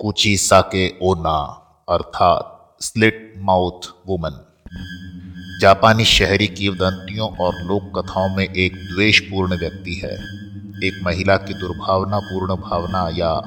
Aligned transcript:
कुची 0.00 0.36
साके 0.36 0.94
ओना 1.02 1.38
अर्थात 1.88 2.76
slit 2.80 3.34
mouth 3.38 3.88
woman. 4.06 4.46
जापानी 5.60 6.04
शहरी 6.04 6.46
किवदंतियों 6.46 7.36
और 7.36 7.54
लोक 7.54 7.98
कथाओं 7.98 8.36
में 8.36 8.44
एक 8.44 8.74
द्वेषपूर्ण 8.74 9.58
व्यक्ति 9.58 9.94
है। 9.94 10.14
एक 10.86 11.00
महिला 11.02 11.36
की 11.36 11.54
दुर्भावनापूर्ण 11.54 12.54
भावना 12.54 13.10
या 13.16 13.42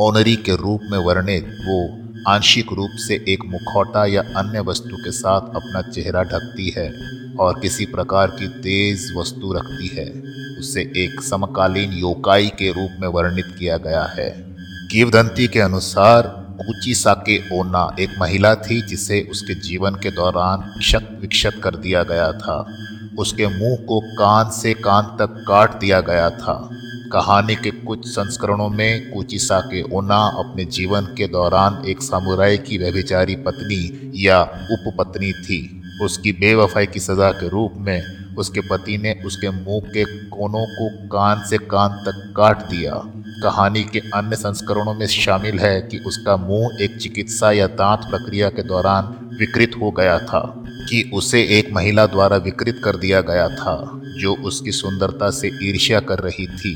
ओनरी 0.00 0.36
के 0.36 0.56
रूप 0.56 0.80
में 0.90 0.98
वर्णित, 0.98 1.44
वो 1.44 1.98
आंशिक 2.30 2.72
रूप 2.72 2.90
से 2.90 3.24
एक 3.28 3.44
मुखौटा 3.46 4.06
या 4.06 4.22
अन्य 4.22 4.60
वस्तु 4.60 4.96
के 4.96 5.10
साथ 5.10 5.40
अपना 5.40 5.82
चेहरा 5.82 6.22
ढकती 6.22 6.70
है 6.70 6.92
और 7.36 7.60
किसी 7.60 7.84
प्रकार 7.84 8.26
की 8.26 8.48
तेज 8.48 9.12
वस्तु 9.16 9.52
रखती 9.52 9.88
है। 9.88 10.10
उसे 10.58 10.82
एक 10.82 11.20
समकालीन 11.20 11.92
योकाई 11.92 12.48
के 12.48 12.72
रूप 12.72 12.90
में 13.00 13.08
वर्णित 13.08 13.56
किया 13.58 13.76
गया 13.76 14.04
है। 14.04 14.49
किवदंती 14.90 15.46
के 15.48 15.60
अनुसार 15.60 16.26
ऊँची 16.68 16.94
साके 16.94 17.36
ओना 17.58 17.96
एक 18.00 18.14
महिला 18.18 18.54
थी 18.54 18.80
जिसे 18.82 19.20
उसके 19.30 19.54
जीवन 19.54 19.94
के 19.94 20.10
दौरान 20.10 20.60
क्षत 20.78 21.18
विक्षत 21.20 21.60
कर 21.64 21.76
दिया 21.76 22.02
गया 22.02 22.32
था। 22.32 22.56
उसके 23.18 23.46
मुँह 23.46 23.76
को 23.86 24.00
कान 24.00 24.50
से 24.50 24.72
कान 24.74 25.16
तक 25.18 25.44
काट 25.48 25.78
दिया 25.80 26.00
गया 26.00 26.30
था। 26.30 26.54
कहानी 27.12 27.54
के 27.54 27.70
कुछ 27.70 28.06
संस्करणों 28.06 28.68
में 28.68 29.10
कुचिसा 29.12 29.60
के 29.60 29.82
ओना 29.96 30.18
अपने 30.38 30.64
जीवन 30.64 31.14
के 31.18 31.26
दौरान 31.28 31.82
एक 31.86 32.02
सामुराई 32.02 32.58
की 32.58 32.78
व्यभिचारी 32.78 33.36
पत्नी 33.36 34.12
या 34.16 34.42
उपपत्नी 34.72 35.32
थी। 35.32 35.60
उसकी 36.02 36.32
बेवफाई 36.32 36.86
की 36.86 37.00
सजा 37.00 37.30
के 37.30 37.48
रूप 37.48 37.74
में 37.76 38.00
उसके 38.38 38.60
पति 38.60 38.98
ने 38.98 39.14
उसके 39.26 39.50
मुँह 39.50 39.88
के 39.88 40.04
कोनों 40.28 40.66
को 40.66 40.90
कान 41.08 41.46
से 41.48 41.58
कान 41.58 42.04
तक 42.04 42.34
काट 42.36 42.58
दिया। 42.58 43.02
कहानी 43.42 43.82
के 43.84 43.98
अन्य 43.98 44.36
संस्करणों 44.36 44.94
में 44.94 45.06
शामिल 45.06 45.58
है 45.58 45.80
कि 45.80 45.98
उसका 45.98 46.36
मुँह 46.36 46.82
एक 46.82 46.96
चिकित्सा 46.96 47.52
या 47.52 47.66
दांत 47.66 48.00
प्रक्रिया 48.00 48.48
के 48.48 48.62
दौरान 48.62 49.28
विकृत 49.40 49.70
हो 49.80 49.90
गया 49.90 50.18
था, 50.18 50.64
कि 50.88 51.10
उसे 51.14 51.42
एक 51.58 51.72
महिला 51.72 52.06
द्वारा 52.06 52.36
विकृत 52.36 52.80
कर 52.84 52.96
दिया 52.96 53.20
गया 53.20 53.48
था, 53.48 54.00
जो 54.18 54.34
उसकी 54.34 54.72
सुंदरता 54.72 55.30
से 55.30 55.50
ईर्ष्या 55.62 56.00
कर 56.00 56.18
रही 56.18 56.46
थी, 56.46 56.74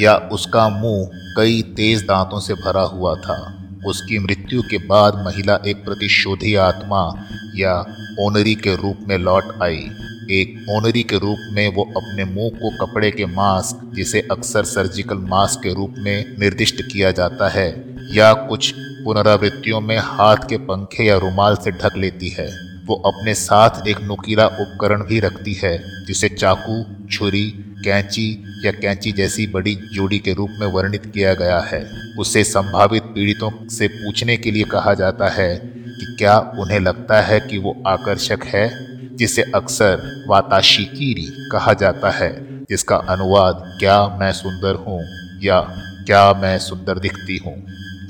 या 0.00 0.16
उसका 0.16 0.68
मुँह 0.68 1.10
कई 1.36 1.62
तेज 1.62 2.02
दांतों 2.02 2.40
से 2.40 2.54
भरा 2.54 2.82
हुआ 2.82 3.14
था। 3.14 3.54
उसकी 3.86 4.18
मृत्यु 4.18 4.62
के 4.62 4.78
बाद 4.78 5.22
महिला 5.26 5.58
एक 5.66 5.84
प्रतिशोधी 5.84 6.54
आत्मा 6.54 7.26
या 7.56 7.74
ओनरी 8.20 8.54
के 8.54 8.74
रूप 8.76 8.98
में 9.08 9.18
लौट 9.18 9.44
आई। 9.62 9.90
एक 10.30 10.66
ओनरी 10.70 11.02
के 11.02 11.18
रूप 11.18 11.38
में 11.52 11.74
वो 11.74 11.82
अपने 11.96 12.24
मुँह 12.24 12.50
को 12.50 12.86
कपड़े 12.86 13.10
के 13.10 13.26
मास्क, 13.26 13.94
जिसे 13.94 14.20
अक्सर 14.20 14.64
सर्जिकल 14.64 15.16
मास्क 15.16 15.60
के 15.62 15.74
रूप 15.74 15.94
में 15.98 16.36
निर्दिष्ट 16.38 16.82
किया 16.82 17.10
जाता 17.10 17.48
है, 17.48 17.84
या 18.12 18.32
कुछ 18.32 18.74
पुनरावृत्तियों 18.76 19.80
में 19.80 19.98
हाथ 19.98 20.36
के 20.36 20.56
पंखे 20.56 21.04
या 21.04 21.16
रुमाल 21.16 21.56
से 21.56 21.70
ढक 21.70 21.96
लेती 21.96 22.28
है। 22.28 22.68
वो 22.86 22.94
अपने 22.94 23.34
साथ 23.34 23.86
एक 23.88 24.00
नुकीला 24.00 24.46
उपकरण 24.46 25.02
भी 25.02 25.20
रखती 25.20 25.52
है, 25.52 26.04
जिसे 26.06 26.28
चाकू, 26.28 27.06
छुरी, 27.06 27.50
कैंची 27.84 28.44
या 28.64 28.72
कैंची 28.72 29.12
जैसी 29.12 29.46
बड़ी 29.46 29.74
जोड़ी 29.74 30.18
के 30.18 30.32
रूप 30.32 30.50
में 30.60 30.66
वर्णित 30.66 31.06
किया 31.06 31.34
गया 31.34 31.60
है। 31.60 31.90
उसे 32.18 32.44
संभावित 32.44 33.02
पीड़ितों 33.02 33.68
से 33.68 33.88
पूछने 33.88 34.36
के 34.36 34.50
लिए 34.50 34.64
कहा 34.64 34.94
जाता 34.94 35.28
है 35.28 35.56
कि 35.64 36.16
क्या 36.18 36.38
उन्हें 36.38 36.80
लगता 36.80 37.20
है 37.20 37.40
कि 37.40 37.58
वो 37.58 37.82
आकर्षक 37.86 38.38
है? 38.44 38.97
जिसे 39.18 39.42
अक्सर 39.54 40.24
वाताशिकीरी 40.28 41.26
कहा 41.52 41.72
जाता 41.74 42.10
है, 42.10 42.30
जिसका 42.70 42.96
अनुवाद 43.08 43.62
क्या 43.80 43.96
मैं 44.20 44.32
सुंदर 44.34 44.74
हूँ 44.86 45.00
या 45.42 45.60
क्या 46.06 46.32
मैं 46.34 46.58
सुंदर 46.58 46.98
दिखती 46.98 47.36
हूँ। 47.36 47.56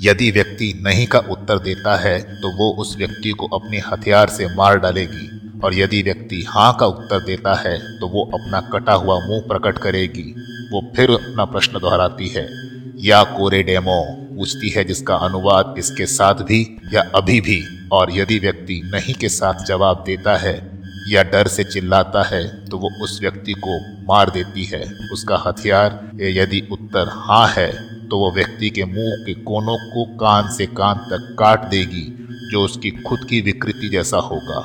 यदि 0.02 0.30
व्यक्ति 0.30 0.72
नहीं 0.82 1.06
का 1.06 1.18
उत्तर 1.30 1.58
देता 1.58 1.96
है 1.96 2.18
तो 2.40 2.48
वो 2.56 2.70
उस 2.82 2.96
व्यक्ति 2.98 3.30
को 3.30 3.46
अपने 3.52 3.78
हथियार 3.86 4.28
से 4.28 4.46
मार 4.56 4.78
डालेगी, 4.78 5.26
और 5.64 5.74
यदि 5.74 6.02
व्यक्ति 6.02 6.44
हाँ 6.48 6.76
का 6.80 6.86
उत्तर 6.86 7.20
देता 7.20 7.54
है 7.56 7.76
तो 8.00 8.08
वो 8.08 8.24
अपना 8.24 8.60
कटा 8.72 8.92
हुआ 8.94 9.18
मुँह 9.20 9.42
प्रकट 9.48 9.78
करेगी। 9.78 10.34
वो 10.72 10.80
फिर 10.96 11.10
अपना 11.10 11.44
प्रश्न 11.46 11.78
दोहराती 11.78 12.28
है, 12.28 12.48
या 13.00 13.22
कोरे 13.36 13.62
डेमो? 13.62 14.00
पूछती 14.30 14.68
है, 14.68 14.84
जिसका 14.84 15.14
अनुवाद 15.18 15.74
इसके 15.78 16.06
साथ 16.08 16.42
भी 16.42 16.60
या 16.94 17.02
अभी 17.14 17.40
भी, 17.40 17.60
और 17.92 18.12
यदि 18.12 18.38
व्यक्ति 18.38 18.80
नहीं 18.84 19.14
के 19.14 19.28
साथ 19.30 19.64
जवाब 19.64 20.02
देता 20.06 20.36
है 20.36 20.56
या 21.08 21.22
डर 21.22 21.48
से 21.48 21.64
चिल्लाता 21.64 22.22
है 22.24 22.44
तो 22.66 22.78
वो 22.78 22.90
उस 23.04 23.18
व्यक्ति 23.20 23.52
को 23.58 23.78
मार 24.04 24.30
देती 24.30 24.64
है। 24.64 24.82
उसका 25.12 25.42
हथियार 25.46 26.00
यदि 26.22 26.62
उत्तर 26.72 27.08
हाँ 27.08 27.46
है 27.48 27.70
तो 28.08 28.18
वो 28.18 28.30
व्यक्ति 28.32 28.70
के 28.70 28.84
मुँह 28.84 29.24
के 29.26 29.34
कोनों 29.42 29.76
को 29.86 30.04
कान 30.16 30.50
से 30.52 30.66
कान 30.66 30.98
तक 31.10 31.34
काट 31.38 31.64
देगी, 31.70 32.04
जो 32.50 32.64
उसकी 32.64 32.90
खुद 33.00 33.24
की 33.24 33.40
विकृति 33.40 33.88
जैसा 33.88 34.18
होगा। 34.18 34.60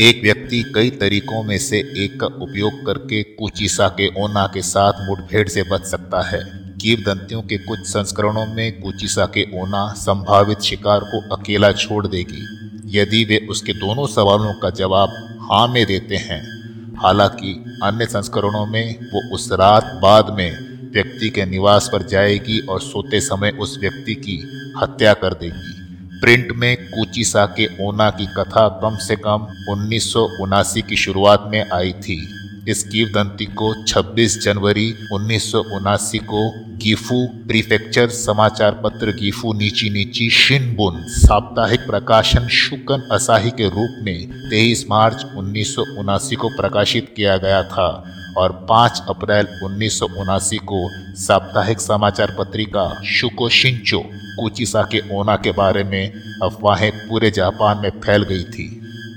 एक 0.00 0.22
व्यक्ति 0.22 0.62
कई 0.74 0.90
तरीकों 0.90 1.42
में 1.42 1.58
से 1.58 1.78
एक 1.96 2.18
का 2.20 2.26
उपयोग 2.26 2.84
करके 2.86 3.22
कुचिसा 3.22 3.88
के 3.90 4.08
ओना 4.22 4.46
के 4.46 4.62
साथ 4.62 5.06
मुठभेड़ 5.08 5.48
से 5.48 5.62
बच 5.62 5.84
सकता 5.84 6.22
है। 6.22 6.40
कीवदंतियों 6.80 7.42
के 7.42 7.56
कुछ 7.58 7.86
संस्करणों 7.88 8.46
में 8.46 8.80
कुचिसा 8.80 9.26
के 9.26 9.44
ओना 9.62 9.86
संभावित 9.98 10.60
शिकार 10.60 11.00
को 11.04 11.20
अकेला 11.36 11.72
छोड़ 11.74 12.06
देगी। 12.06 12.44
यदि 12.98 13.24
वे 13.24 13.46
उसके 13.50 13.72
दोनों 13.72 14.06
सवालों 14.06 14.52
का 14.54 14.70
जवाब 14.72 15.22
हाँ 15.52 15.68
में 15.68 15.86
देते 15.86 16.16
हैं। 16.16 16.42
हालाँकि 17.02 17.80
अन्य 17.82 18.06
संस्करणों 18.06 18.66
में 18.66 18.98
वो 19.00 19.34
उस 19.34 19.52
रात 19.52 19.98
बाद 20.02 20.30
में 20.30 20.50
व्यक्ति 20.92 21.30
के 21.30 21.44
निवास 21.46 21.90
पर 21.92 22.02
जाएगी 22.02 22.58
और 22.60 22.80
सोते 22.80 23.20
समय 23.20 23.50
उस 23.50 23.78
व्यक्ति 23.80 24.14
की 24.14 24.36
हत्या 24.82 25.14
कर 25.14 25.34
देगी। 25.34 25.74
प्रिंट 26.20 26.52
में 26.52 26.76
कुचिसा 26.76 27.46
के 27.46 27.86
ओना 27.86 28.10
की 28.10 28.26
कथा 28.26 28.68
कम 28.68 28.96
से 28.96 29.16
कम 29.16 29.46
उन्नीस 29.70 30.12
सौ 30.12 30.28
उनासी 30.40 30.82
की 30.82 30.96
शुरुआत 30.96 31.48
में 31.52 31.70
आई 31.70 31.92
थी। 31.92 32.18
इस 32.68 32.82
किवदंती 32.82 33.44
को 33.58 33.72
26 33.84 34.36
जनवरी 34.44 34.90
उन्नीस 35.12 35.50
को 36.30 36.40
गीफू 36.76 37.26
प्रीफेक्चर 37.48 38.08
समाचार 38.08 38.80
पत्र 38.84 39.10
गीफू 39.10 39.52
नीची 39.52 39.90
नीची 39.90 40.28
शिनबुन 40.30 41.02
साप्ताहिक 41.08 41.80
प्रकाशन 41.80 42.48
शुकन 42.48 43.08
असाही 43.12 43.50
के 43.50 43.68
रूप 43.68 44.00
में 44.02 44.50
23 44.50 44.84
मार्च 44.90 45.24
उन्नीस 45.36 45.74
सौ 45.74 45.82
उनासी 46.00 46.36
को 46.36 46.48
प्रकाशित 46.48 47.12
किया 47.16 47.36
गया 47.36 47.62
था 47.62 47.88
और 48.38 48.52
5 48.70 49.00
अप्रैल 49.08 49.46
उन्नीस 49.64 49.98
सौ 49.98 50.06
उनासी 50.20 50.56
को 50.56 50.88
साप्ताहिक 51.16 51.80
समाचार 51.80 52.34
पत्रिका 52.38 52.88
शुको 53.04 53.48
शिंचो 53.48 54.02
कुचिसा 54.38 54.82
के 54.82 55.00
ओना 55.16 55.36
के 55.36 55.52
बारे 55.52 55.84
में 55.84 56.12
अफवाहें 56.42 56.90
पूरे 56.98 57.30
जापान 57.30 57.78
में 57.82 57.90
फैल 58.00 58.22
गई 58.22 58.42
थी। 58.44 58.68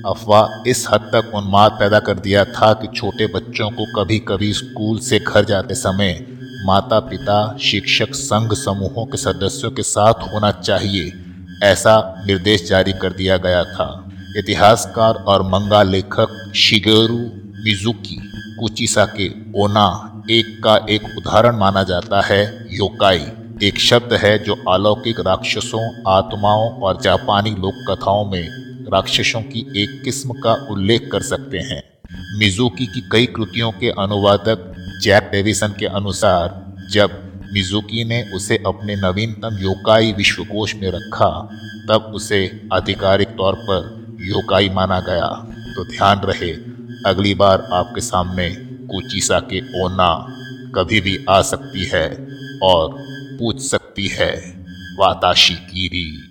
अफवाह 0.05 0.69
इस 0.69 0.85
हद 0.91 1.09
तक 1.13 1.31
उन्माद 1.35 1.71
पैदा 1.71 1.99
कर 1.99 2.19
दिया 2.19 2.43
था 2.45 2.71
कि 2.73 2.87
छोटे 2.87 3.25
बच्चों 3.27 3.69
को 3.69 3.85
कभी 3.95 4.19
कभी 4.19 4.51
स्कूल 4.53 4.99
से 4.99 5.19
घर 5.19 5.45
जाते 5.45 5.75
समय 5.75 6.19
माता 6.65 6.99
पिता 6.99 7.57
शिक्षक, 7.61 8.13
संघ 8.13 8.53
समूहों 8.53 9.05
के 9.05 9.17
सदस्यों 9.17 9.71
के 9.71 9.83
साथ 9.83 10.13
होना 10.33 10.51
चाहिए, 10.51 11.11
ऐसा 11.63 12.23
निर्देश 12.27 12.67
जारी 12.69 12.93
कर 12.93 13.13
दिया 13.13 13.37
गया 13.37 13.63
था। 13.63 13.87
इतिहासकार 14.37 15.15
और 15.15 15.41
मंगा 15.41 15.83
लेखक 15.83 16.51
शिगेरू 16.55 17.17
मिजुकी 17.63 18.17
कुचिसा 18.59 19.05
के 19.05 19.29
ओना 19.61 19.87
एक 20.31 20.59
का 20.63 20.75
एक 20.89 21.03
उदाहरण 21.17 21.57
माना 21.57 21.83
जाता 21.83 22.21
है, 22.21 22.43
योकाई 22.71 23.25
एक 23.63 23.79
शब्द 23.79 24.13
है 24.13 24.37
जो 24.39 24.55
अलौकिक 24.69 25.19
राक्षसों, 25.19 25.83
आत्माओं 26.07 26.69
और 26.81 27.01
जापानी 27.01 27.51
लोक 27.51 27.85
कथाओं 27.89 28.25
में 28.25 28.68
राक्षसों 28.93 29.41
की 29.41 29.59
एक 29.83 30.01
किस्म 30.03 30.33
का 30.33 30.67
उल्लेख 30.71 31.09
कर 31.11 31.21
सकते 31.21 31.57
हैं। 31.57 31.83
मिजुकी 32.39 32.85
की 32.85 33.09
कई 33.11 33.25
कृतियों 33.25 33.71
के 33.71 33.89
अनुवादक 33.89 34.75
जैक 35.03 35.29
डेविसन 35.31 35.67
के 35.79 35.85
अनुसार, 35.85 36.73
जब 36.91 37.33
मिजुकी 37.53 38.03
ने 38.03 38.31
उसे 38.35 38.57
अपने 38.57 38.95
नवीनतम 38.95 39.57
योकाई 39.61 40.11
विश्वकोश 40.11 40.75
में 40.75 40.91
रखा, 40.91 41.49
तब 41.89 42.11
उसे 42.15 42.67
आधिकारिक 42.73 43.27
तौर 43.27 43.55
पर 43.55 44.17
योकाई 44.21 44.69
माना 44.69 44.99
गया। 44.99 45.27
तो 45.75 45.83
ध्यान 45.83 46.19
रहे, 46.19 46.51
अगली 47.05 47.33
बार 47.33 47.61
आपके 47.61 48.01
सामने 48.01 48.49
कुचिसा 48.59 49.39
के 49.39 49.85
ओना 49.85 50.35
कभी 50.75 51.01
भी 51.01 51.25
आ 51.29 51.41
सकती 51.41 51.85
है 51.85 52.27
और 52.63 52.95
पूछ 53.39 53.61
सकती 53.61 54.07
है, 54.07 54.65
वाताशी 54.99 55.53
कीरी। 55.53 56.28